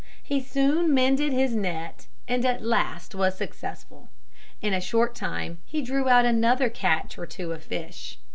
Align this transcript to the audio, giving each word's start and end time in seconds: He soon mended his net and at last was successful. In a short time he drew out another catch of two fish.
He 0.23 0.41
soon 0.41 0.91
mended 0.95 1.31
his 1.31 1.53
net 1.53 2.07
and 2.27 2.43
at 2.43 2.63
last 2.65 3.13
was 3.13 3.37
successful. 3.37 4.09
In 4.59 4.73
a 4.73 4.81
short 4.81 5.13
time 5.13 5.59
he 5.63 5.83
drew 5.83 6.09
out 6.09 6.25
another 6.25 6.69
catch 6.71 7.19
of 7.19 7.29
two 7.29 7.55
fish. 7.59 8.17